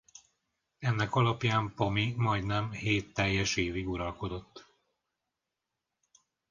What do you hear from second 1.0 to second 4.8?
alapján Pami majdnem hét teljes évig uralkodott.